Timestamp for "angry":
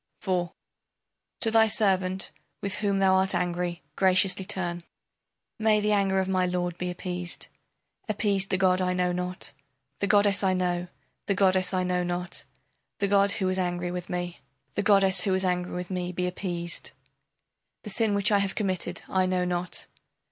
3.35-3.83, 13.59-13.91, 15.45-15.73